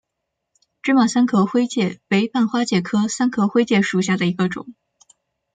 [0.81, 4.67] 芝麻三壳灰介为半花介科三壳灰介属下的一个种。